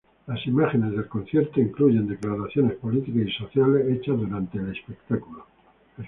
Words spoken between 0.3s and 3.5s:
imágenes del concierto incluyen declaraciones políticas y